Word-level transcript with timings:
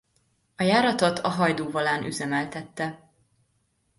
A 0.55 0.63
járatot 0.63 1.19
a 1.19 1.29
Hajdú 1.29 1.69
Volán 1.71 2.03
üzemeltette. 2.03 3.11